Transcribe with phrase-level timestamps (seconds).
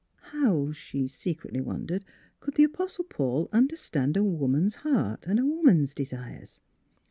[0.33, 2.03] How (she secretly wondered)
[2.39, 6.59] could the Apostle Paul under stand a woman's heart and a woman's de sires?